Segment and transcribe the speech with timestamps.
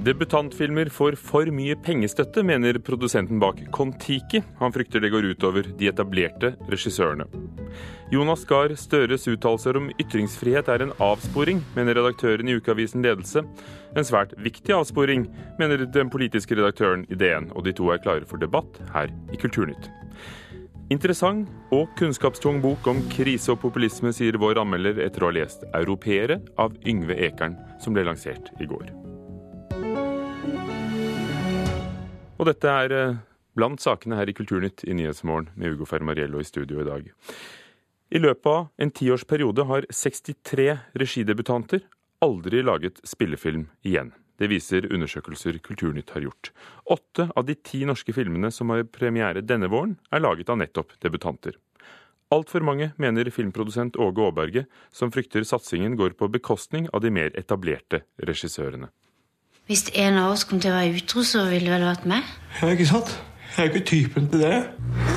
[0.00, 4.40] Debutantfilmer får for mye pengestøtte, mener produsenten bak Kon-Tiki.
[4.56, 7.26] Han frykter det går utover de etablerte regissørene.
[8.10, 13.44] Jonas Gahr Støres uttalelser om ytringsfrihet er en avsporing, mener redaktøren i ukeavisen Ledelse.
[13.92, 15.26] En svært viktig avsporing,
[15.60, 19.40] mener den politiske redaktøren i DN, og de to er klare for debatt her i
[19.42, 19.90] Kulturnytt.
[20.90, 25.68] Interessant og kunnskapstung bok om krise og populisme, sier vår anmelder etter å ha lest
[25.68, 28.99] 'Europeere' av Yngve Ekern, som ble lansert i går.
[32.40, 33.18] Og dette er eh,
[33.52, 37.10] blant sakene her i Kulturnytt i Nyhetsmorgen med Ugo Fermariello i studio i dag.
[38.10, 41.84] I løpet av en tiårsperiode har 63 regidebutanter
[42.24, 44.14] aldri laget spillefilm igjen.
[44.40, 46.50] Det viser undersøkelser Kulturnytt har gjort.
[46.88, 50.96] Åtte av de ti norske filmene som har premiere denne våren, er laget av nettopp
[51.04, 51.58] debutanter.
[52.32, 57.36] Altfor mange mener filmprodusent Åge Aaberge, som frykter satsingen går på bekostning av de mer
[57.36, 58.88] etablerte regissørene.
[59.70, 62.26] Hvis en av oss kom til å være utro, så ville det vel vært meg?
[62.58, 63.12] Ja, ikke sant?
[63.54, 65.09] Jeg er jo ikke typen til det.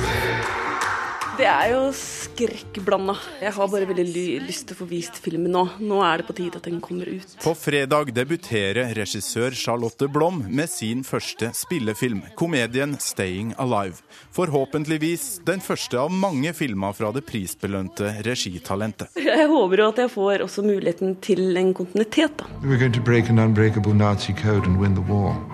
[1.34, 3.16] Det er jo skrekkblanda.
[3.42, 5.64] Jeg har bare veldig lyst til å få vist filmen nå.
[5.82, 7.32] Nå er det på tide at den kommer ut.
[7.42, 14.04] På fredag debuterer regissør Charlotte Blom med sin første spillefilm, komedien 'Staying Alive'.
[14.34, 19.10] Forhåpentligvis den første av mange filmer fra det prisbelønte regitalentet.
[19.18, 22.46] Jeg håper jo at jeg får også muligheten til en kontinuitet, da.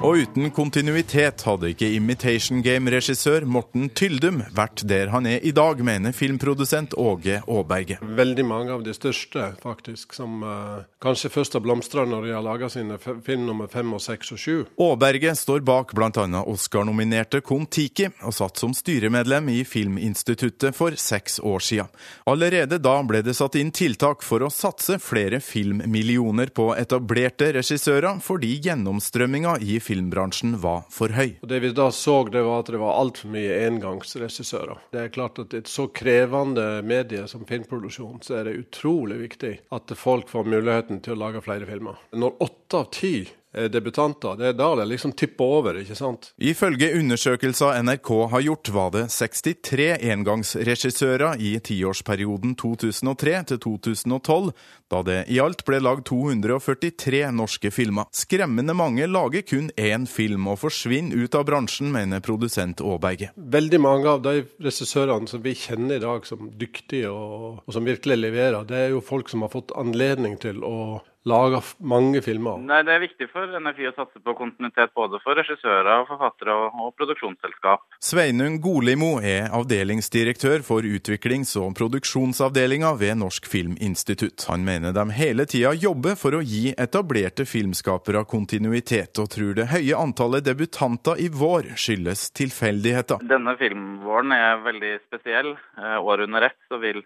[0.02, 5.69] Og uten kontinuitet hadde ikke Imitation Game-regissør Morten Tyldum vært der han er i dag
[5.70, 7.98] dag, mener filmprodusent Åge Aaberge.
[8.02, 12.42] Veldig mange av de største, faktisk, som uh, kanskje først har blomstra når de har
[12.42, 14.56] laga sine film nummer fem og seks og sju.
[14.80, 16.26] Aaberge står bak bl.a.
[16.42, 21.92] Oscar-nominerte Kon-Tiki, og satt som styremedlem i Filminstituttet for seks år siden.
[22.30, 28.18] Allerede da ble det satt inn tiltak for å satse flere filmmillioner på etablerte regissører,
[28.24, 31.38] fordi gjennomstrømminga i filmbransjen var for høy.
[31.44, 34.86] Og det vi da så, det var at det var altfor mye engangsregissører.
[34.90, 39.52] Det er klart at et så krevende medie som filmproduksjon, så er det utrolig viktig
[39.76, 42.00] at folk får muligheten til å lage flere filmer.
[42.16, 43.14] Når åtte av ti
[43.52, 44.36] debutanter.
[44.38, 46.30] Det er da det liksom tipper over, ikke sant?
[46.38, 54.52] Ifølge undersøkelser NRK har gjort, var det 63 engangsregissører i tiårsperioden 2003 til 2012,
[54.90, 58.06] da det i alt ble lagd 243 norske filmer.
[58.14, 63.32] Skremmende mange lager kun én film og forsvinner ut av bransjen, mener produsent Aaberge.
[63.34, 67.86] Veldig mange av de regissørene som vi kjenner i dag som dyktige og, og som
[67.86, 72.58] virkelig leverer, det er jo folk som har fått anledning til å lager mange filmer?
[72.64, 76.78] Nei, Det er viktig for NFI å satse på kontinuitet både for regissører, forfattere og,
[76.80, 77.84] og produksjonsselskap.
[78.00, 84.46] Sveinung Golimo er avdelingsdirektør for utviklings- og produksjonsavdelinga ved Norsk Filminstitutt.
[84.50, 89.70] Han mener de hele tida jobber for å gi etablerte filmskapere kontinuitet, og tror det
[89.74, 93.22] høye antallet debutanter i vår skyldes tilfeldigheter.
[93.28, 95.54] Denne filmvåren er veldig spesiell.
[95.78, 97.02] Eh, Året under ett så vil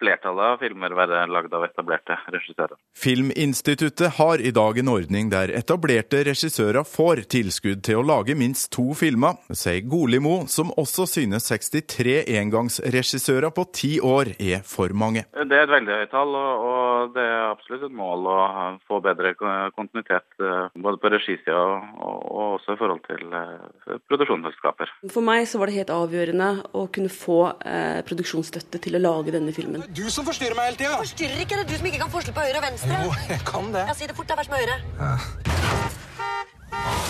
[0.00, 2.76] flertallet av filmer være lagd av etablerte regissører.
[2.98, 8.70] Filminstituttet har i dag en ordning der etablerte regissører får tilskudd til å lage minst
[8.74, 15.24] to filmer, sier Golimo, som også synes 63 engangsregissører på ti år er for mange.
[15.34, 18.38] Det er et veldig høyt tall, og det er absolutt et mål å
[18.88, 24.92] få bedre kontinuitet eh, både på regisida og også i forhold til eh, produksjonsselskaper.
[25.12, 29.34] For meg så var det helt avgjørende å kunne få eh, produksjonsstøtte til å lage
[29.34, 30.98] denne filmen du som forstyrrer meg hele tida.
[31.00, 31.56] Forstyrrer ikke?
[31.56, 33.00] Det er du som ikke kan forskjell på høyre og venstre.
[33.04, 33.86] Jo, jeg kan det.
[33.88, 34.76] Ja, Si det fort, Det er verst med høyre.
[34.98, 35.14] Ja.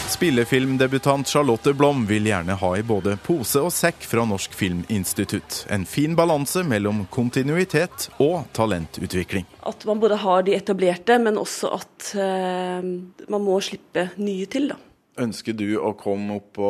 [0.08, 5.64] Spillefilmdebutant Charlotte Blom vil gjerne ha i både pose og sekk fra Norsk Filminstitutt.
[5.74, 9.46] En fin balanse mellom kontinuitet og talentutvikling.
[9.68, 12.80] At man både har de etablerte, men også at uh,
[13.28, 14.70] man må slippe nye til.
[14.72, 14.78] da.
[15.18, 16.68] Ønsker du å komme opp på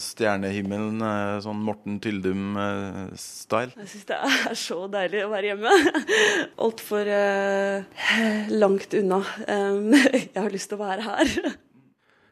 [0.00, 3.74] stjernehimmelen, eh, sånn Morten Tyldum-style?
[3.76, 5.74] Jeg syns det er så deilig å være hjemme.
[6.64, 9.20] Altfor uh, langt unna.
[9.44, 11.54] Um, jeg har lyst til å være her.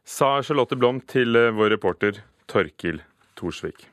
[0.08, 3.04] Sa Charlotte Blom til eh, vår reporter Torkil
[3.38, 3.84] Thorsvik.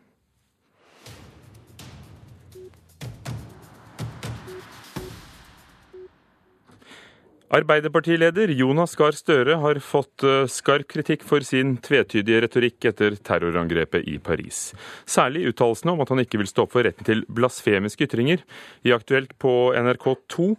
[7.47, 14.03] Arbeiderpartileder Jonas Gahr Støre har fått eh, skarp kritikk for sin tvetydige retorikk etter terrorangrepet
[14.03, 14.73] i Paris.
[15.07, 18.43] Særlig uttalelsene om at han ikke vil stå opp for retten til blasfemiske ytringer.
[18.83, 20.49] I Aktuelt på NRK2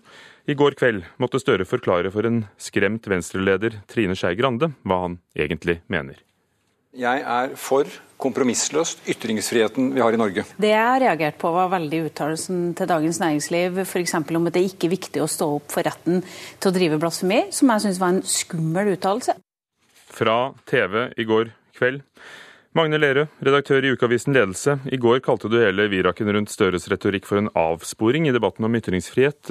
[0.48, 5.20] i går kveld måtte Støre forklare for en skremt venstreleder Trine Skei Grande hva han
[5.36, 6.16] egentlig mener.
[6.96, 7.84] Jeg er for
[8.18, 10.44] kompromissløst ytringsfriheten vi har i Norge.
[10.58, 14.16] Det jeg reagerte på, var veldig uttalelsen til Dagens Næringsliv f.eks.
[14.18, 16.24] om at det ikke er viktig å stå opp for retten
[16.58, 19.38] til å drive blasfemi, som jeg syns var en skummel uttalelse.
[20.18, 20.38] Fra
[20.68, 22.02] TV i går kveld.
[22.76, 24.76] Magne Lerøe, redaktør i ukeavisen Ledelse.
[24.92, 28.76] I går kalte du hele viraken rundt Støres retorikk for en avsporing i debatten om
[28.78, 29.50] ytringsfrihet.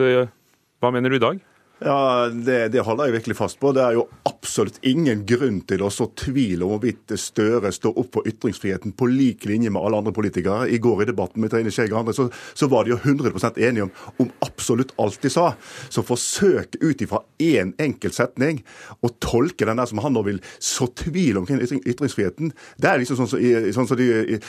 [0.77, 1.39] Hva mener du i dag?
[1.83, 3.71] Ja, det, det, holder jeg virkelig fast på.
[3.75, 4.07] Det er jo
[4.47, 9.09] absolutt ingen grunn til å så tvil om hvorvidt Støre står opp for ytringsfriheten på
[9.11, 10.69] lik linje med alle andre politikere.
[10.71, 13.88] I går i debatten med Trine Skei Grande så, så, var de jo 100% enige
[13.88, 13.91] om,
[14.23, 15.49] om, absolutt alt de sa.
[15.91, 18.61] Så forsøk ut ifra én enkelt setning
[19.03, 23.01] å tolke den der som han nå vil så tvil om ytring, ytringsfriheten, det er
[23.01, 24.39] liksom sånn som så, sånn så de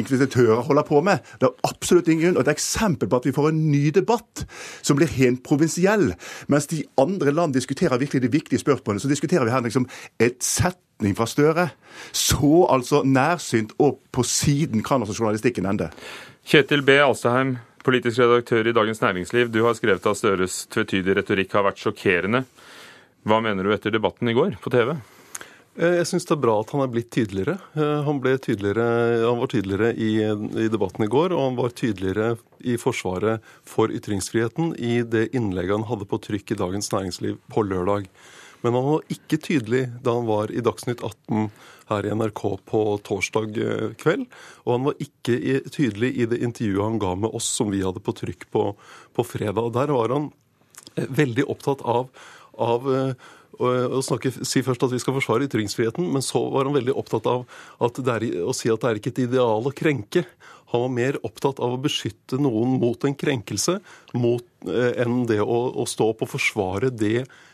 [0.00, 1.22] inkvisitører holder på med.
[1.38, 2.40] Det er absolutt ingen grunn.
[2.40, 4.44] Og et eksempel på at vi får en ny debatt
[4.82, 6.10] som blir helt provinsiell
[6.50, 9.86] mens de andre land diskuterer virkelig de viktige spørsmålene, så diskuterer vi her liksom
[10.18, 11.68] et setning fra Støre.
[12.12, 15.90] Så altså nærsynt og på siden kan altså journalistikken ende.
[16.46, 16.96] Kjetil B.
[17.04, 19.52] Alstaheim, politisk redaktør i Dagens Næringsliv.
[19.52, 22.44] Du har skrevet at Støres tvetydige retorikk har vært sjokkerende.
[23.28, 24.94] Hva mener du etter debatten i går på TV?
[25.78, 27.56] Eh, jeg syns det er bra at han er blitt tydeligere.
[27.78, 28.86] Eh, han, tydeligere,
[29.22, 30.10] han var tydeligere i,
[30.64, 35.78] i, debatten i går, og han var tydeligere i forsvaret for ytringsfriheten i det innlegget
[35.78, 38.10] han hadde på trykk i Dagens Næringsliv på lørdag.
[38.60, 41.48] Men han var ikke tydelig da han var i Dagsnytt 18
[41.90, 44.26] her i NRK på torsdag eh, kveld.
[44.66, 48.02] Og han var ikke tydelig i det intervjuet han ga med oss som vi hadde
[48.04, 48.68] på trykk på,
[49.16, 49.72] på fredag.
[49.78, 50.30] Der var han
[50.96, 52.10] veldig opptatt av,
[52.60, 52.86] av
[53.60, 57.28] å snakke, si først at vi skal forsvare ytringsfriheten, men så var han veldig opptatt
[57.30, 57.44] av
[57.80, 60.24] er, å si at det er ikke et ideal å krenke.
[60.72, 63.78] Han var mer opptatt av å beskytte noen mot en krenkelse
[64.14, 67.49] mot, eh, enn det å, å stå opp og forsvare det Eh,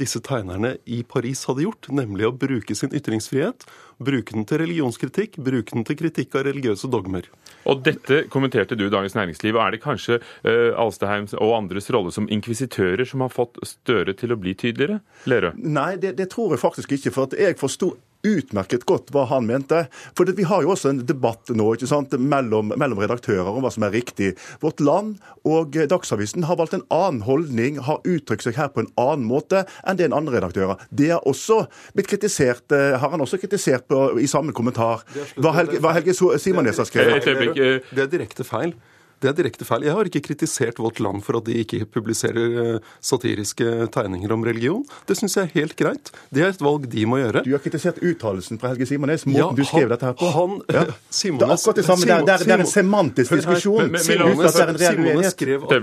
[0.00, 3.66] disse tegnerne i Paris hadde gjort, nemlig å bruke sin ytringsfrihet,
[4.00, 7.28] bruke den til religionskritikk, bruke den til kritikk av religiøse dogmer.
[7.68, 9.58] Og dette kommenterte du i Dagens Næringsliv.
[9.60, 14.32] Er det kanskje uh, Alstaheims og andres rolle som inkvisitører som har fått Støre til
[14.32, 15.00] å bli tydeligere?
[15.28, 15.52] Lerøe?
[15.60, 17.12] Nei, det, det tror jeg faktisk ikke.
[17.14, 17.92] For at jeg forsto
[18.26, 19.84] utmerket godt hva han mente.
[20.16, 23.72] For Vi har jo også en debatt nå ikke sant, mellom, mellom, redaktører om hva
[23.72, 24.34] som er riktig.
[24.62, 25.18] Vårt Land
[25.48, 29.64] og Dagsavisen har valgt en annen holdning, har uttrykt seg her på en annen måte
[29.84, 30.80] enn det en andre redaktører.
[30.90, 31.64] Det er også
[31.96, 35.04] blitt kritisert, eh, har han også kritisert på, i samme kommentar.
[35.36, 37.24] Hva Helge, hva Helge Simonnes har skrevet.
[37.24, 38.74] Det er direkte feil.
[39.20, 39.84] Det er direkte feil.
[39.84, 44.46] Jeg har ikke kritisert Vårt Land for at de ikke publiserer eh, satiriske tegninger om
[44.46, 44.80] religion.
[45.08, 46.12] Det syns jeg er helt greit.
[46.32, 47.42] Det er et valg de må gjøre.
[47.44, 50.30] Du har kritisert uttalelsen fra Helge Simones, måten ja, du skrev dette her på.
[50.38, 50.86] Han, ja.
[51.12, 52.06] Simones, det er akkurat det samme.
[52.06, 54.00] Simon, det, er, det er en semantisk diskusjon.
[54.00, 55.76] Simones skrev at,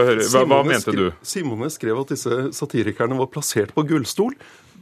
[0.00, 1.06] hva, hva mente du?
[1.34, 4.32] Simones skrev at disse satirikerne var plassert på gullstol.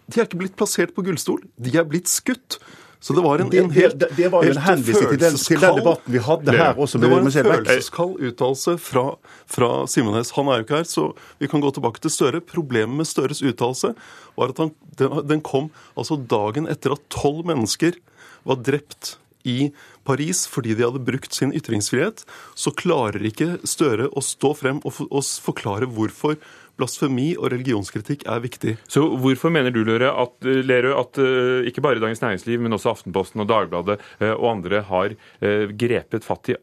[0.08, 2.60] De er ikke blitt plassert på gullstol, de er blitt skutt.
[3.00, 5.76] Så det var en, en helt, det, det, var jo en henvisning til til den
[5.78, 6.98] debatten vi hadde her også.
[6.98, 9.04] det var en følelseskald uttalelse fra,
[9.46, 10.32] fra Simones.
[10.34, 11.04] Han er jo ikke her, så
[11.38, 12.42] vi kan gå tilbake til Støre.
[12.42, 13.92] Problemet med Støres uttalelse
[14.34, 18.00] var at han, den, den kom altså dagen etter at tolv mennesker
[18.48, 19.14] var drept
[19.46, 19.70] i
[20.08, 22.24] Paris fordi de hadde brukt sin ytringsfrihet,
[22.58, 26.38] så klarer ikke Støre å stå frem og, og forklare hvorfor
[26.78, 28.76] blasfemi og religionskritikk er viktig.
[28.90, 32.92] Så hvorfor mener du, Lerøe, at, Lerø, at uh, ikke bare Dagens Næringsliv, men også
[32.94, 36.58] Aftenposten og Dagbladet uh, og andre har uh, grepet fatt i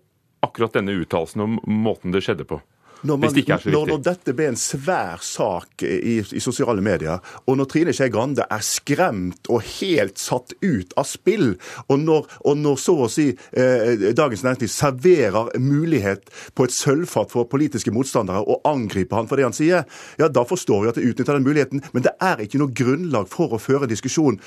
[0.45, 2.61] akkurat denne uttalelsen om måten det skjedde på?
[3.05, 3.35] Når, man,
[3.65, 8.09] når, når, dette ble en svær sak i, i sosiale medier, og når Trine Skei
[8.13, 11.53] Grande er skremt og helt satt ut av spill,
[11.85, 17.33] og når, og når så å si eh, Dagens Næringsliv serverer mulighet på et sølvfat
[17.35, 19.85] for politiske motstandere å angripe han for det han sier,
[20.21, 21.83] ja da forstår vi at det utnytter den muligheten.
[21.93, 24.39] Men det er ikke noe grunnlag for å føre diskusjon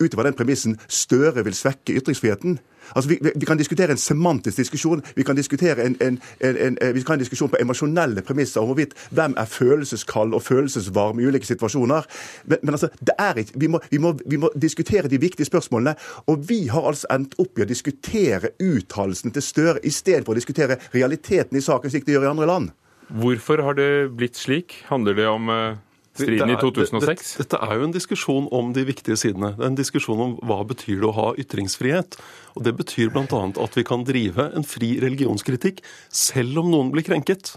[0.00, 2.58] utover den premissen Støre vil svekke ytringsfriheten.
[2.94, 7.16] Altså, vi, vi, kan diskutere en semantisk diskusjon, vi kan diskutere en, en, en, kan
[7.16, 12.08] en diskusjon på emosjonelle premisser om hvorvidt hvem er følelseskald og følelsesvarm i ulike situasjoner.
[12.44, 15.48] Men, men altså, det er ikke, vi må, vi, må, vi må, diskutere de viktige
[15.48, 15.94] spørsmålene.
[16.26, 20.78] Og vi har altså endt opp i å diskutere uttalelsene til Støre istedenfor å diskutere
[20.94, 22.70] realiteten i saken, slik de gjør i andre land.
[23.14, 24.78] Hvorfor har det blitt slik?
[24.88, 25.74] Handler det om uh
[26.14, 27.34] Striden i 2006?
[27.40, 29.52] Dette, er jo en diskusjon om de viktige sidene.
[29.56, 32.18] Det er en diskusjon om hva betyr det å ha ytringsfrihet.
[32.54, 33.42] Og Det betyr bl.a.
[33.50, 35.82] at vi kan drive en fri religionskritikk
[36.14, 37.56] selv om noen blir krenket.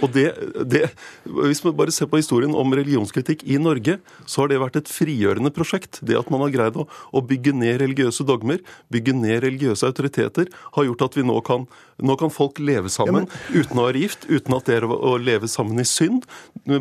[0.00, 0.30] Og det,
[0.70, 0.86] det,
[1.24, 4.90] Hvis man bare ser på historien om religionskritikk i Norge, så har det vært et
[4.90, 6.00] frigjørende prosjekt.
[6.00, 10.48] Det at man har greid å, å bygge ned religiøse dogmer, bygge ned religiøse autoriteter,
[10.76, 11.68] har gjort at vi nå kan
[12.02, 15.48] Nå kan folk leve sammen uten å være gift, uten at det er å, leve
[15.50, 16.24] sammen i synd.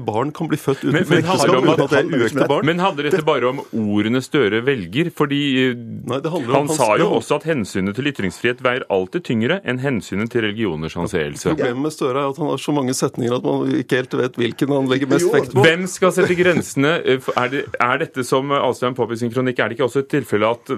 [0.05, 2.65] Barn kan bli født uten Men, men, om uten at, det er uekte barn.
[2.67, 5.09] men handler dette bare om ordene Støre velger?
[5.15, 5.75] Fordi eh,
[6.09, 9.25] Nei, det handler om han sa jo det- også at hensynet til ytringsfrihet veier alltid
[9.29, 11.53] tyngre enn hensynet til religioners anseelse.
[11.55, 14.39] Problemet med Støre er at han har så mange setninger at man ikke helt vet
[14.43, 15.63] hvilken han legger mest vekt på.
[15.65, 16.97] Hvem skal sette grensene?
[17.05, 20.01] Eh, Er, det, er dette som Alstein påpeker i sin kronikk, er det ikke også
[20.03, 20.71] et tilfelle at,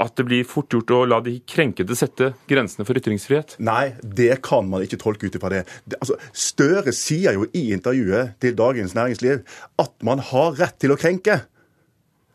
[0.00, 3.56] at det blir fort gjort å la de krenkede sette grensene for ytringsfrihet?
[3.62, 5.62] Nei, det kan man ikke tolke ut ifra det.
[5.84, 9.42] det altså, Støre sier jo i intervjuet til Dagens Næringsliv
[9.82, 11.42] at man har rett til å krenke.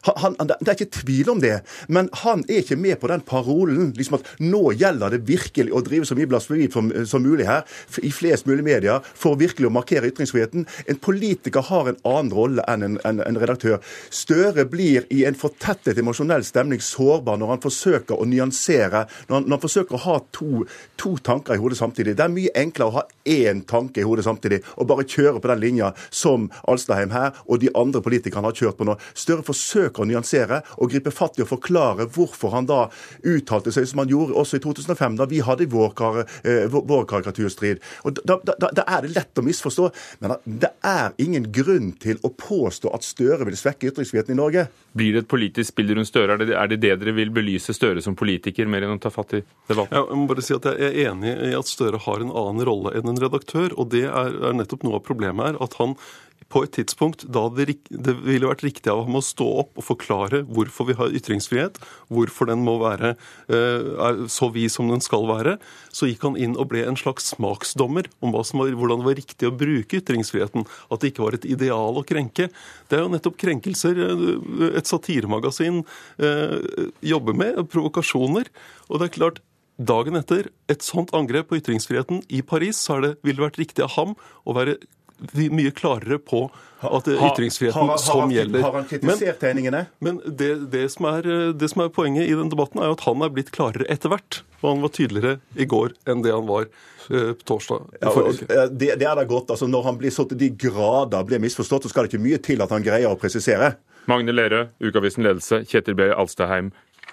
[0.08, 1.56] Han, han, det er ikke tvil om det,
[1.92, 5.82] men han er ikke med på den parolen liksom at nå gjelder det virkelig å
[5.86, 7.66] drive så mye blasfemi som, mulig her,
[8.04, 10.68] i flest mulig medier, for virkelig å markere ytringsfriheten.
[10.88, 13.82] En politiker har en annen rolle enn en, en, en redaktør.
[14.14, 19.48] Støre blir i en fortettet emosjonell stemning sårbar når han forsøker å nyansere, når han,
[19.48, 20.64] når han forsøker å ha to,
[21.00, 22.16] to tanker i hodet samtidig.
[22.18, 25.52] Det er mye enklere å ha én tanke i hodet samtidig, og bare kjøre på
[25.52, 28.98] den linja som Alstaheim her og de andre politikerne har kjørt på nå.
[29.18, 32.86] Støre forsøker å nyansere og gripe fatt i å forklare hvorfor han da
[33.28, 37.06] uttalte seg som han gjorde også i 2005, da vi hadde vår, kar, eh, vår,
[37.10, 37.82] karikaturstrid.
[38.08, 39.90] Og da, da, da, er det lett å misforstå.
[40.24, 44.68] Men det er ingen grunn til å påstå at Støre vil svekke ytringsfriheten i Norge.
[44.98, 46.36] Blir det et politisk spill rundt Støre?
[46.36, 49.12] Er det, er det det dere vil belyse Støre som politiker, mer enn å ta
[49.14, 49.96] fatt i debatten?
[49.96, 52.68] Ja, jeg må bare si at jeg er enig i at Støre har en annen
[52.68, 53.76] rolle enn en redaktør.
[53.78, 55.62] og Det er, er nettopp noe av problemet her.
[55.64, 55.96] at han
[56.52, 59.86] på et tidspunkt da det, det ville vært riktig av ham å stå opp og
[59.86, 61.80] forklare hvorfor vi har ytringsfrihet,
[62.14, 63.14] hvorfor den må være
[63.52, 65.58] eh, så vid som den skal være,
[65.92, 69.50] så gikk han inn og ble en slags smaksdommer om var, hvordan det var riktig
[69.50, 70.68] å bruke ytringsfriheten.
[70.94, 72.50] At det ikke var et ideal å krenke.
[72.88, 74.24] Det er jo nettopp krenkelser eh,
[74.78, 76.58] et satiremagasin eh,
[77.12, 78.52] jobber med, provokasjoner.
[78.88, 79.44] Og det er klart,
[79.78, 83.84] Dagen etter et sånt angrep på ytringsfriheten i Paris, så det, ville det vært riktig
[83.86, 84.80] av ham å være
[85.52, 86.46] mye klarere på
[86.86, 88.62] at det er ytringsfriheten har- har som han- gjelder.
[88.62, 89.88] har han kritisert tegningene?
[90.00, 91.22] Men det, det, som er,
[91.54, 94.10] det som er poenget i den debatten, er jo at han er blitt klarere etter
[94.14, 94.42] hvert.
[94.62, 96.68] Og han var tydeligere i går enn det han var
[97.10, 97.88] eh, på torsdag.
[98.02, 99.48] Ja, og, eh, det, det er da godt.
[99.50, 102.38] altså Når han blir så til de grader blir misforstått, så skal det ikke mye
[102.42, 103.76] til at han greier å presisere.
[104.08, 106.12] Magne Lerøe, Ukavisen Ledelse, Kjetil B.
[106.14, 106.72] Alstaheim,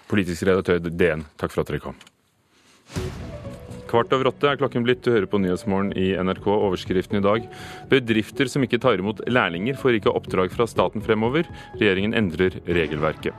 [0.08, 1.96] politisk redaktør DN, takk for at dere kom.
[3.94, 5.04] Kvart over åtte er klokken blitt.
[5.06, 6.48] Du hører på Nyhetsmorgen i NRK.
[6.50, 7.44] Overskriften i dag.
[7.92, 11.46] Bedrifter som ikke tar imot lærlinger, får ikke oppdrag fra staten fremover.
[11.78, 13.38] Regjeringen endrer regelverket.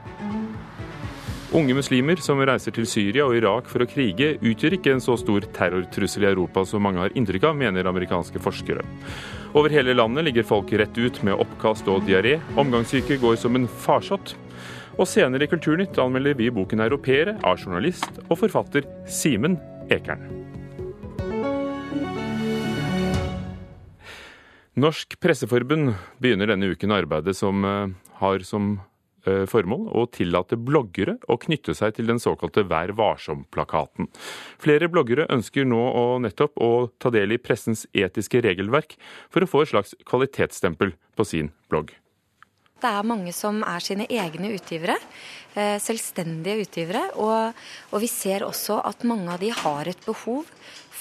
[1.56, 5.18] Unge muslimer som reiser til Syria og Irak for å krige, utgjør ikke en så
[5.20, 8.88] stor terrortrussel i Europa som mange har inntrykk av, mener amerikanske forskere.
[9.60, 12.38] Over hele landet ligger folk rett ut med oppkast og diaré.
[12.56, 14.38] Omgangssyke går som en farsott.
[14.96, 19.60] Og senere i Kulturnytt anmelder vi boken 'Europeere' av journalist og forfatter Simen
[19.92, 20.45] Ekern.
[24.76, 28.74] Norsk Presseforbund begynner denne uken arbeidet som eh, har som
[29.24, 34.10] eh, formål å tillate bloggere å knytte seg til den såkalte Vær varsom-plakaten.
[34.60, 38.98] Flere bloggere ønsker nå å nettopp å ta del i pressens etiske regelverk
[39.32, 41.96] for å få et slags kvalitetsstempel på sin blogg.
[42.76, 44.98] Det er mange som er sine egne utgivere,
[45.56, 47.06] eh, selvstendige utgivere.
[47.16, 47.64] Og,
[47.96, 50.52] og vi ser også at mange av de har et behov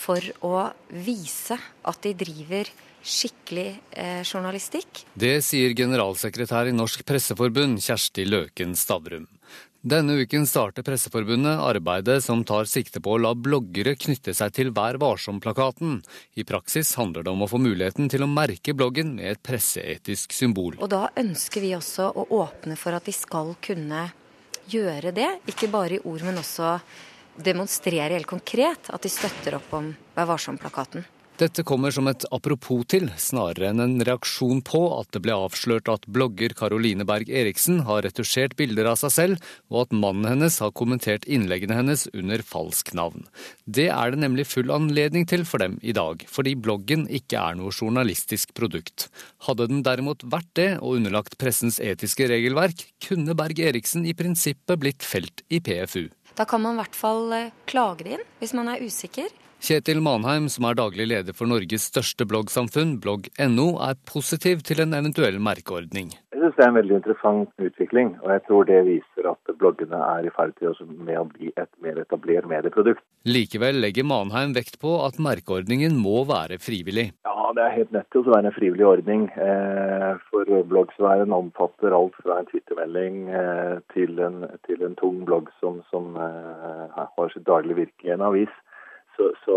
[0.04, 0.56] for å
[0.92, 2.68] vise at de driver
[3.04, 5.04] skikkelig eh, journalistikk.
[5.12, 9.28] Det sier generalsekretær i Norsk Presseforbund, Kjersti Løken Stavrum.
[9.84, 14.70] Denne uken starter Presseforbundet arbeidet som tar sikte på å la bloggere knytte seg til
[14.72, 15.98] Vær varsom-plakaten.
[16.40, 20.32] I praksis handler det om å få muligheten til å merke bloggen med et presseetisk
[20.32, 20.78] symbol.
[20.80, 24.06] Og da ønsker vi også å åpne for at de skal kunne
[24.72, 25.28] gjøre det.
[25.52, 26.78] Ikke bare i ord, men også
[27.36, 31.04] demonstrere helt konkret at de støtter opp om Vær varsom-plakaten.
[31.34, 35.90] Dette kommer som et apropos til, snarere enn en reaksjon på at det ble avslørt
[35.90, 40.60] at blogger Caroline Berg Eriksen har retusjert bilder av seg selv, og at mannen hennes
[40.62, 43.26] har kommentert innleggene hennes under falsk navn.
[43.66, 47.58] Det er det nemlig full anledning til for dem i dag, fordi bloggen ikke er
[47.58, 49.08] noe journalistisk produkt.
[49.48, 54.78] Hadde den derimot vært det, og underlagt pressens etiske regelverk, kunne Berg Eriksen i prinsippet
[54.78, 56.12] blitt felt i PFU.
[56.34, 59.30] Da kan man i hvert fall eh, klage det inn hvis man er usikker.
[59.64, 64.92] Kjetil Manheim, som er daglig leder for Norges største bloggsamfunn, blogg.no, er positiv til en
[64.92, 66.10] eventuell merkeordning.
[66.34, 70.00] Jeg synes det er en veldig interessant utvikling, og jeg tror det viser at bloggene
[70.04, 70.60] er i ferd
[71.06, 73.00] med å bli et mer etablert medieprodukt.
[73.24, 77.06] Likevel legger Manheim vekt på at merkeordningen må være frivillig.
[77.24, 79.24] Ja, det er helt nødt til å være en frivillig ordning.
[79.32, 85.48] Eh, for bloggsfæren omfatter alt fra en twittermelding eh, til, en, til en tung blogg
[85.64, 88.52] som, som eh, har sitt daglige virke i en avis.
[89.16, 89.56] Så, så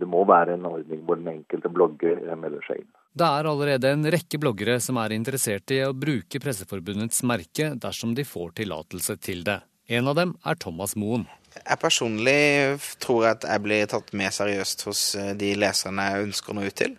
[0.00, 2.90] det må være en ordning hvor den enkelte blogger melder seg inn.
[3.16, 8.12] Det er allerede en rekke bloggere som er interessert i å bruke Presseforbundets merke dersom
[8.16, 9.60] de får tillatelse til det.
[9.88, 11.24] En av dem er Thomas Moen.
[11.56, 15.04] Jeg personlig tror at jeg blir tatt mer seriøst hos
[15.40, 16.98] de leserne jeg ønsker å nå ut til.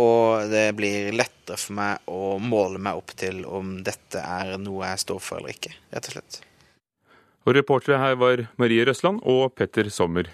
[0.00, 4.88] Og det blir lettere for meg å måle meg opp til om dette er noe
[4.88, 6.40] jeg står for eller ikke, rett og slett.
[7.42, 10.30] Og reportere her var Marie Røsland og Petter Sommer.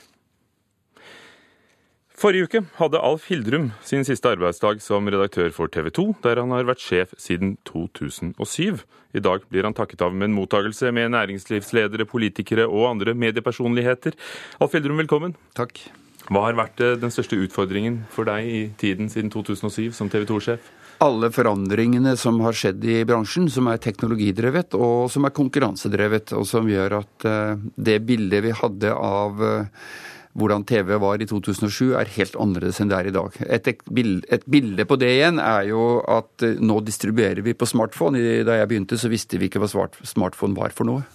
[2.19, 6.51] Forrige uke hadde Alf Hildrum sin siste arbeidsdag som redaktør for TV 2, der han
[6.51, 8.81] har vært sjef siden 2007.
[9.15, 14.19] I dag blir han takket av med en mottagelse med næringslivsledere, politikere og andre mediepersonligheter.
[14.59, 15.37] Alf Hildrum, velkommen.
[15.55, 15.79] Takk.
[16.27, 20.27] Hva har vært eh, den største utfordringen for deg i tiden siden 2007 som TV
[20.27, 20.75] 2-sjef?
[21.07, 26.51] Alle forandringene som har skjedd i bransjen, som er teknologidrevet og som er konkurransedrevet, og
[26.51, 29.91] som gjør at eh, det bildet vi hadde av eh,
[30.39, 33.37] hvordan TV var i 2007, er helt annerledes enn det er i dag.
[33.59, 38.23] Et, et, bilde på det igjen er jo at nå distribuerer vi på smartphone.
[38.47, 41.07] Da jeg begynte, så visste vi ikke hva smartphone var for noe.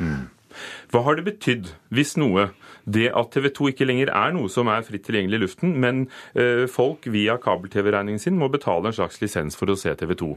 [0.00, 0.28] Mm.
[0.90, 2.50] Hva har det betydd, hvis noe,
[2.90, 6.06] det at TV 2 ikke lenger er noe som er fritt tilgjengelig i luften, men
[6.34, 10.30] eh, folk via kabel-TV-regningen sin må betale en slags lisens for å se TV 2?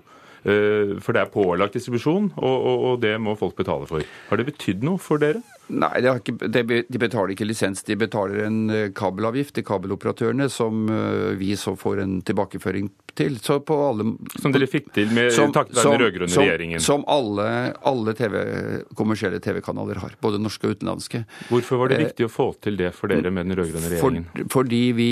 [0.43, 4.05] Eh, for det er pålagt distribusjon, og, og, og det må folk betale for.
[4.29, 5.41] Har det betydd noe for dere?
[5.71, 7.85] Nei, ikke, de betaler ikke lisens.
[7.87, 13.37] De betaler en eh, kabelavgift til kabeloperatørene, som eh, vi så får en tilbakeføring til.
[13.43, 14.05] Alle,
[14.41, 16.83] som dere fikk til med takket være den rød-grønne regjeringen?
[16.83, 17.47] Som alle,
[17.85, 18.37] alle TV,
[18.97, 21.23] kommersielle TV-kanaler har, både norske og utenlandske.
[21.51, 24.27] Hvorfor var det eh, viktig å få til det for dere med den rød-grønne regjeringen?
[24.33, 25.11] For, fordi vi,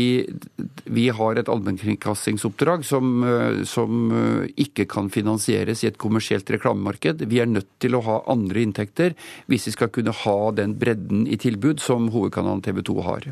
[0.89, 3.25] vi har et allmennkringkastingsoppdrag som,
[3.69, 4.15] som
[4.55, 7.25] ikke kan finansieres i et kommersielt reklamemarked.
[7.29, 9.15] Vi er nødt til å ha andre inntekter
[9.51, 13.31] hvis vi skal kunne ha den bredden i tilbud som hovedkanalen TV 2 har.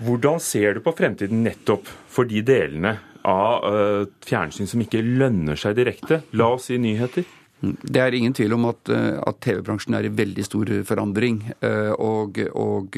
[0.00, 2.94] Hvordan ser du på fremtiden nettopp for de delene
[3.28, 6.22] av uh, fjernsyn som ikke lønner seg direkte?
[6.36, 7.26] La oss si nyheter.
[7.60, 11.42] Det er ingen tvil om at, eh, at TV-bransjen er i veldig stor forandring.
[11.60, 12.96] Uh, og, og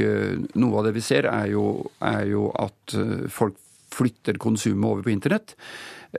[0.54, 1.64] noe av det vi ser, er jo,
[1.98, 2.94] er jo at
[3.34, 3.58] folk
[3.92, 5.56] flytter konsumet over på internett.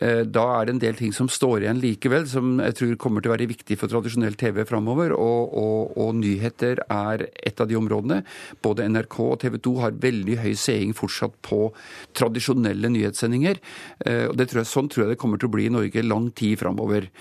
[0.02, 3.22] Eh, da er det en del ting som står igjen likevel, som jeg tror kommer
[3.22, 5.14] til å være viktig for tradisjonell TV framover.
[5.14, 8.24] Og, og, og, nyheter er et av de områdene.
[8.66, 11.68] Både NRK og TV 2 har veldig høy seing fortsatt på
[12.18, 13.62] tradisjonelle nyhetssendinger.
[14.06, 16.02] Eh, og det tror jeg, Sånn tror jeg det kommer til å bli i Norge
[16.06, 17.12] lang tid framover.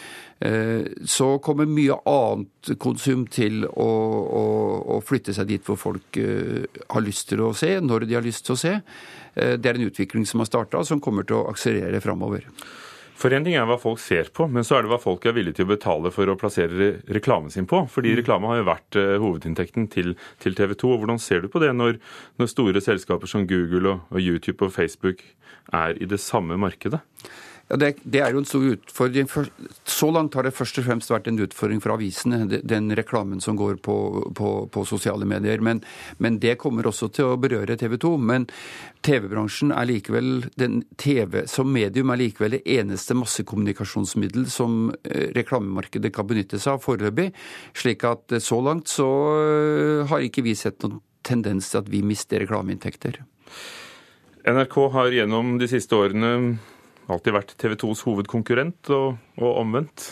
[0.40, 3.88] Eh, så kommer mye annet konsum til å,
[4.24, 4.44] å,
[4.96, 8.46] å flytte seg dit hvor folk har lyst til å se, når de har lyst
[8.46, 8.78] til å se.
[9.32, 12.44] Det er en utvikling som har starta, som kommer til å akselerere framover.
[13.22, 15.36] For en ting er hva folk ser på, men så er det hva folk er
[15.36, 17.84] villige til å betale for å plassere reklamen sin på.
[17.92, 18.16] Fordi mm.
[18.18, 20.90] reklame har jo vært uh, hovedinntekten til, til, TV 2.
[20.90, 22.00] og Hvordan ser du på det når,
[22.42, 25.22] når store selskaper som Google og, og YouTube og Facebook
[25.70, 27.02] er i det samme markedet?
[27.72, 29.28] Det, det, er jo en stor utfordring.
[29.88, 33.56] Så langt har det først og fremst vært en utfordring for avisene, den reklamen som
[33.56, 33.96] går på,
[34.36, 35.62] på, på sosiale medier.
[35.64, 35.80] Men,
[36.20, 38.10] men, det kommer også til å berøre TV 2.
[38.20, 38.44] Men
[39.06, 40.30] TV-bransjen er likevel,
[40.60, 46.76] den TV som medium er likevel det eneste massekommunikasjonsmiddel som eh, reklamemarkedet kan benytte seg
[46.76, 47.30] av foreløpig.
[47.78, 49.08] Slik at eh, så langt så
[49.38, 53.22] eh, har ikke vi sett noen tendens til at vi mister reklameinntekter.
[54.42, 56.32] NRK har gjennom de siste årene
[57.14, 60.10] alltid vært TV 2s hovedkonkurrent, og, og, omvendt.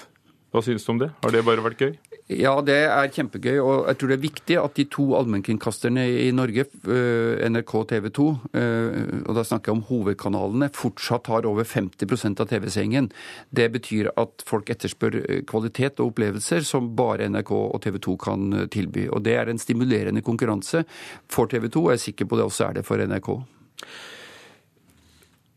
[0.50, 1.12] Hva synes du om det?
[1.22, 1.92] Har det bare vært gøy?
[2.30, 3.56] Ja, det er kjempegøy.
[3.58, 7.86] Og jeg tror det er viktig at de to allmennkringkasterne i Norge, eh, NRK og
[7.90, 8.26] TV 2,
[8.58, 13.10] eh, og da snakker jeg om hovedkanalene, fortsatt har over 50 av TV-seingen.
[13.50, 18.16] Det betyr at folk etterspør eh, kvalitet og opplevelser som bare NRK og TV 2
[18.22, 19.08] kan tilby.
[19.10, 20.84] Og det er en stimulerende konkurranse
[21.30, 23.34] for TV 2, og jeg er sikker på det også er det for NRK.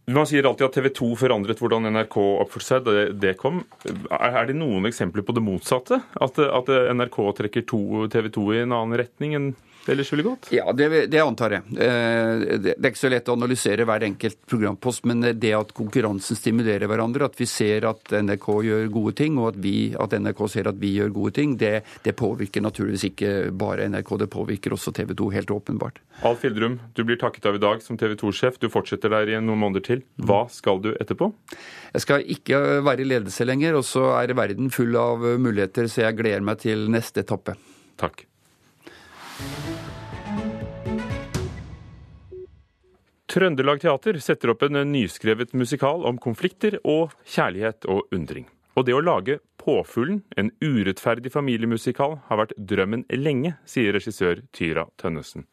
[0.06, 3.62] Man sier alltid at TV 2 forandret hvordan NRK oppførte seg da det kom.
[4.12, 6.02] Er det noen eksempler på det motsatte?
[6.20, 7.64] At, at NRK trekker
[8.12, 9.54] TV 2 i en annen retning enn
[9.92, 10.48] ellers ville gått?
[10.56, 11.64] Ja, det, det, antar jeg.
[11.76, 16.40] Eh, det er ikke så lett å analysere hver enkelt programpost, men det at konkurransen
[16.40, 20.44] stimulerer hverandre, at vi ser at NRK gjør gode ting, og at, vi, at NRK
[20.54, 21.74] ser at vi gjør gode ting, det,
[22.06, 26.02] det, påvirker naturligvis ikke bare NRK, det påvirker også TV 2, helt åpenbart.
[26.24, 28.60] Alf Hildrum, du blir takket av i dag som TV 2-sjef.
[28.62, 30.04] Du fortsetter der i noen måneder til.
[30.22, 31.32] Hva skal du etterpå?
[31.94, 36.08] Jeg skal ikke være i ledelse lenger, og så er verden full av muligheter, så
[36.08, 37.58] jeg gleder meg til neste etappe.
[38.00, 38.28] Takk.
[43.34, 48.46] Trøndelag Teater setter opp en nyskrevet musikal om konflikter og kjærlighet og undring.
[48.78, 54.86] Og det å lage Påfuglen, en urettferdig familiemusikal, har vært drømmen lenge, sier regissør Tyra
[55.02, 55.48] Tønnesen.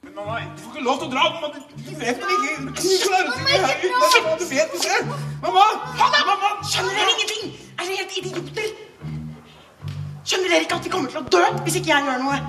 [0.00, 1.26] Men mamma, du får ikke lov til å dra.
[1.34, 5.20] Mamma, du vet vel ikke Du klarer ikke det her uten at du vet det.
[5.44, 5.68] Mamma!
[6.00, 6.50] Mamma!
[6.72, 7.54] Skjønner dere ingenting?
[7.76, 8.74] Er dere helt idioter?
[10.24, 12.42] Skjønner dere ikke at vi kommer til å dø hvis ikke jeg gjør noe?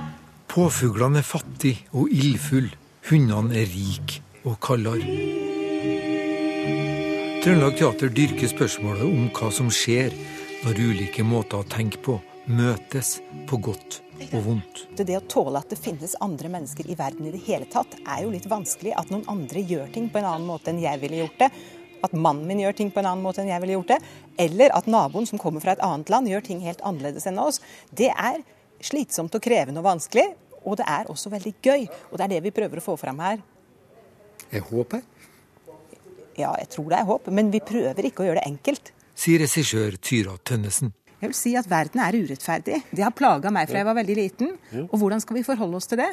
[0.52, 2.78] Påfuglene er fattige og ildfulle.
[3.10, 5.06] Hundene er rike og kaldere.
[7.42, 10.14] Trøndelag Teater dyrker spørsmålet om hva som skjer
[10.62, 12.20] når ulike måter å tenke på
[12.52, 13.16] møtes
[13.50, 14.84] på godt og vondt.
[14.98, 18.24] Det å tåle at det finnes andre mennesker i verden i det hele tatt, er
[18.26, 18.94] jo litt vanskelig.
[18.98, 21.50] At noen andre gjør ting på en annen måte enn jeg ville gjort det.
[22.06, 24.00] At mannen min gjør ting på en annen måte enn jeg ville gjort det.
[24.42, 27.62] Eller at naboen som kommer fra et annet land gjør ting helt annerledes enn oss.
[27.90, 28.42] Det er
[28.82, 30.30] slitsomt og krevende og vanskelig.
[30.62, 31.88] Og det er også veldig gøy.
[32.12, 33.42] Og det er det vi prøver å få fram her.
[34.52, 35.04] Er håp her?
[36.40, 37.30] Ja, jeg tror det er håp.
[37.32, 38.92] Men vi prøver ikke å gjøre det enkelt.
[39.18, 40.94] Sier regissør Tyra Tønnesen.
[41.22, 42.80] Jeg vil si at verden er urettferdig.
[42.90, 44.56] Det har plaga meg fra jeg var veldig liten.
[44.88, 46.10] Og hvordan skal vi forholde oss til det?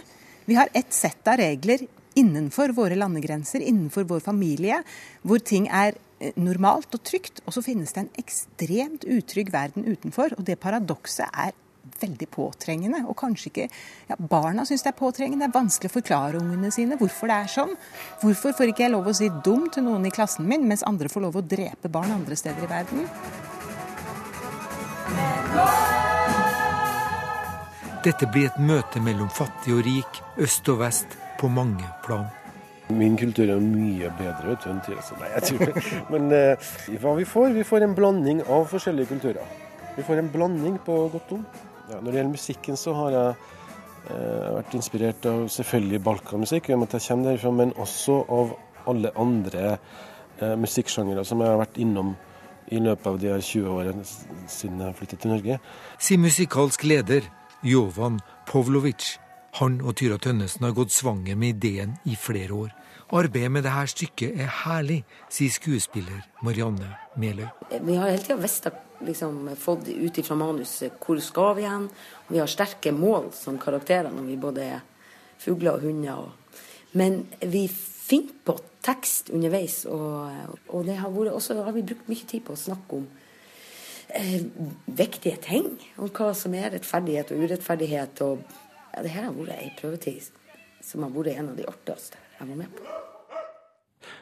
[0.49, 1.87] Vi har ett sett av regler
[2.19, 4.83] innenfor våre landegrenser, innenfor vår familie,
[5.23, 7.43] hvor ting er eh, normalt og trygt.
[7.47, 10.35] Og så finnes det en ekstremt utrygg verden utenfor.
[10.37, 11.55] Og det paradokset er
[12.01, 13.03] veldig påtrengende.
[13.09, 15.47] Og kanskje ikke ja, Barna syns det er påtrengende.
[15.47, 17.77] Det er vanskelig å forklare ungene sine hvorfor det er sånn.
[18.23, 21.11] Hvorfor får ikke jeg lov å si dum til noen i klassen min, mens andre
[21.13, 23.07] får lov å drepe barn andre steder i verden?
[28.05, 32.29] Dette blir et møte mellom fattig og rik, øst og vest, på mange plan.
[32.89, 35.17] Min kultur er mye bedre vet du, enn Therese.
[35.21, 35.83] Nei, jeg tror det.
[36.13, 36.69] Men eh,
[37.03, 37.51] hva vi får?
[37.59, 39.51] Vi får en blanding av forskjellige kulturer.
[39.99, 41.43] Vi får en blanding på godt om.
[41.89, 43.29] Ja, når det gjelder musikken, så har jeg
[44.13, 48.17] eh, vært inspirert av selvfølgelig balkanmusikk, i og med at jeg kommer derfra, men også
[48.29, 48.51] av
[48.93, 52.13] alle andre eh, musikksjangere som jeg har vært innom
[52.69, 55.57] i løpet av de her 20 årene siden jeg flyttet til Norge.
[55.97, 57.31] Sier musikalsk leder
[57.65, 58.21] Jovan
[58.51, 59.15] Povlovic.
[59.59, 62.75] Han og Tyra Tønnesen har gått svanger med ideen i flere år.
[63.17, 65.01] Arbeidet med dette stykket er herlig,
[65.33, 67.49] sier skuespiller Marianne Meløy.
[67.73, 68.69] Vi har hele tida visst
[69.05, 71.89] liksom, fått ut ifra manuset hvor skal vi hen.
[72.27, 74.81] Og vi har sterke mål som karakterer når vi både er
[75.39, 76.25] fugler og hunder.
[76.25, 76.67] Og...
[76.99, 80.31] Men vi finner på tekst underveis, og,
[80.73, 83.09] og det har vært, også har vi brukt mye tid på å snakke om
[84.17, 84.47] eh,
[84.87, 85.69] viktige ting.
[85.99, 88.25] Om hva som er rettferdighet og urettferdighet.
[88.25, 88.43] og
[88.95, 90.33] ja, det her har vært ei prøvetid
[90.85, 93.18] som har vært en av de artigste jeg var med på.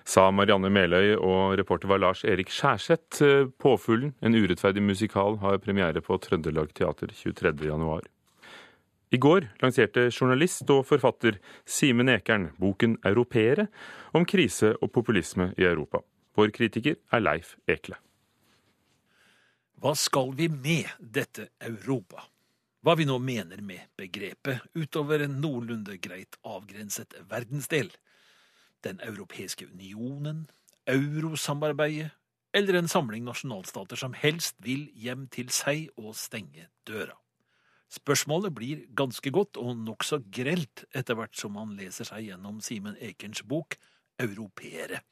[0.07, 3.19] Sa Marianne Meløy, og reporter var Lars Erik Skjærseth.
[3.59, 8.07] 'Påfuglen', en urettferdig musikal, har premiere på Trøndelag Teater 23.1.
[9.11, 13.66] I går lanserte journalist og forfatter Simen Ekern boken 'Europeere',
[14.14, 15.99] om krise og populisme i Europa.
[16.37, 17.99] Vår kritiker er Leif Ekle.
[19.83, 22.23] Hva skal vi med dette Europa?
[22.85, 27.90] Hva vi nå mener med begrepet, utover en noenlunde greit avgrenset verdensdel.
[28.87, 30.46] Den europeiske unionen,
[30.87, 32.12] eurosamarbeidet,
[32.57, 37.16] eller en samling nasjonalstater som helst vil hjem til seg og stenge døra.
[37.92, 42.96] Spørsmålet blir ganske godt og nokså grelt etter hvert som man leser seg gjennom Simen
[43.03, 43.77] Ekerns bok
[44.22, 45.03] Europeere,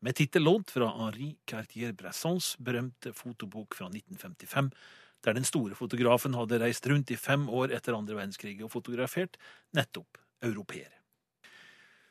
[0.00, 4.70] med tittel lånt fra Henri Cartier-Bressons berømte fotobok fra 1955,
[5.24, 9.36] der den store fotografen hadde reist rundt i fem år etter andre verdenskrig og fotografert
[9.76, 10.99] nettopp europeere.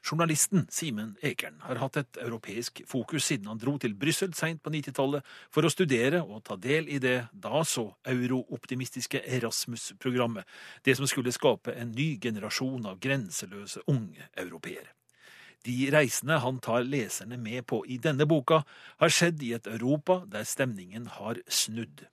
[0.09, 4.71] Journalisten Simen Ekern har hatt et europeisk fokus siden han dro til Brussel seint på
[4.73, 10.47] 90-tallet for å studere og ta del i det da så eurooptimistiske Erasmus-programmet,
[10.81, 14.95] det som skulle skape en ny generasjon av grenseløse unge europeere.
[15.67, 18.63] De reisene han tar leserne med på i denne boka,
[18.97, 22.07] har skjedd i et Europa der stemningen har snudd.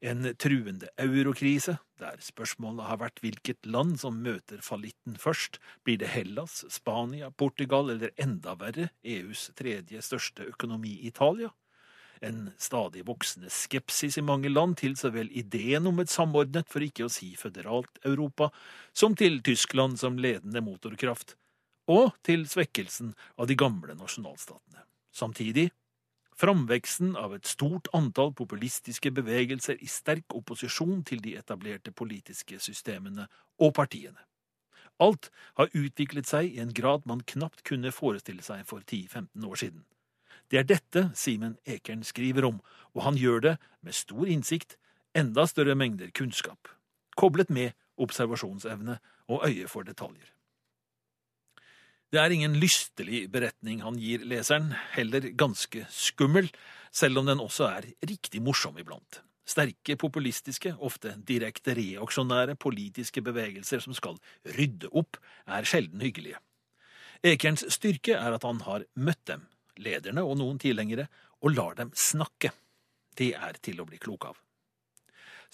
[0.00, 5.56] En truende eurokrise, der spørsmålet har vært hvilket land som møter fallitten først.
[5.84, 11.52] Blir det Hellas, Spania, Portugal eller enda verre EUs tredje største økonomi, Italia?
[12.24, 16.84] En stadig voksende skepsis i mange land til så vel ideen om et samordnet, for
[16.84, 18.50] ikke å si føderalt Europa,
[18.96, 21.36] som til Tyskland som ledende motorkraft,
[21.92, 24.84] og til svekkelsen av de gamle nasjonalstatene.
[25.12, 25.70] Samtidig
[26.36, 33.24] Framveksten av et stort antall populistiske bevegelser i sterk opposisjon til de etablerte politiske systemene
[33.56, 34.20] og partiene.
[35.00, 39.62] Alt har utviklet seg i en grad man knapt kunne forestille seg for 10–15 år
[39.62, 39.84] siden.
[40.52, 42.60] Det er dette Simen Ekern skriver om,
[42.92, 44.76] og han gjør det med stor innsikt,
[45.16, 46.68] enda større mengder kunnskap,
[47.16, 49.00] koblet med observasjonsevne
[49.32, 50.35] og øye for detaljer.
[52.14, 56.52] Det er ingen lystelig beretning han gir leseren, heller ganske skummel,
[56.94, 59.20] selv om den også er riktig morsom iblant.
[59.46, 64.18] Sterke, populistiske, ofte direkte reaksjonære politiske bevegelser som skal
[64.56, 66.38] rydde opp, er sjelden hyggelige.
[67.26, 69.46] Ekerns styrke er at han har møtt dem,
[69.82, 71.08] lederne og noen tilhengere,
[71.42, 72.52] og lar dem snakke.
[73.18, 74.45] Det er til å bli klok av.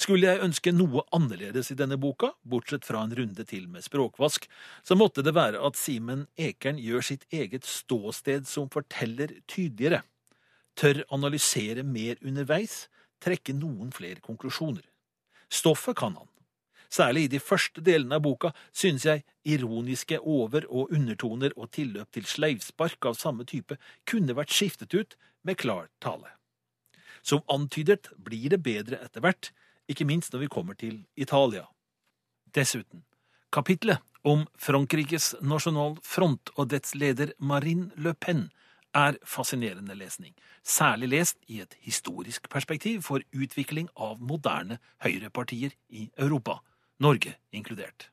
[0.01, 4.49] Skulle jeg ønske noe annerledes i denne boka, bortsett fra en runde til med språkvask,
[4.83, 10.03] så måtte det være at Simen Ekern gjør sitt eget ståsted som forteller tydeligere,
[10.75, 12.87] tør analysere mer underveis,
[13.23, 14.85] trekke noen flere konklusjoner.
[15.53, 16.29] Stoffet kan han.
[16.93, 22.11] Særlig i de første delene av boka synes jeg ironiske over- og undertoner og tilløp
[22.13, 23.79] til sleivspark av samme type
[24.09, 26.29] kunne vært skiftet ut med klar tale.
[27.23, 29.53] Som antydet blir det bedre etter hvert,
[29.93, 31.67] ikke minst når vi kommer til Italia.
[32.55, 33.05] Dessuten,
[33.53, 38.51] kapitlet om Frankrikes nasjonal Front og dets leder Marine Le Pen
[38.95, 46.11] er fascinerende lesning, særlig lest i et historisk perspektiv for utvikling av moderne høyrepartier i
[46.19, 46.61] Europa,
[47.01, 48.11] Norge inkludert.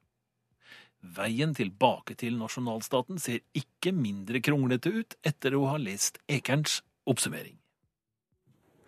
[0.99, 7.58] Veien tilbake til nasjonalstaten ser ikke mindre kronglete ut etter å ha lest Ekerns oppsummering.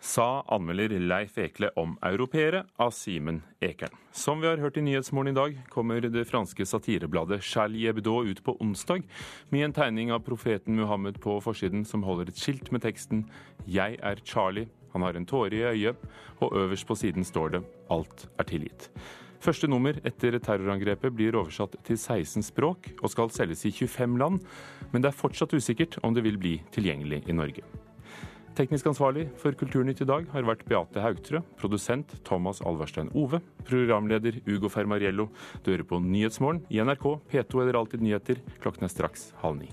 [0.02, 3.92] Sa anmelder Leif Ekle om europeere av Simen Ekern.
[4.10, 8.40] Som vi har hørt i Nyhetsmorgen i dag, kommer det franske satirebladet Charlie Hebdo ut
[8.42, 9.06] på onsdag
[9.54, 13.28] med en tegning av profeten Muhammed på forsiden som holder et skilt med teksten
[13.64, 14.66] 'Jeg er Charlie'.
[14.92, 15.96] Han har en tåre i øyet,
[16.40, 18.90] og øverst på siden står det 'Alt er tilgitt'.
[19.40, 24.40] Første nummer etter terrorangrepet blir oversatt til 16 språk og skal selges i 25 land,
[24.92, 27.62] men det er fortsatt usikkert om det vil bli tilgjengelig i Norge.
[28.52, 34.36] Teknisk ansvarlig for Kulturnytt i dag har vært Beate Haugtrø, produsent Thomas Alverstein Ove, programleder
[34.44, 35.30] Ugo Fermariello.
[35.64, 38.44] Du hører på Nyhetsmorgen i NRK, P2 eller Alltid nyheter.
[38.60, 39.72] Klokken er straks halv ni.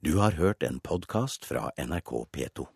[0.00, 2.72] Du har hørt en podkast fra NRK P2.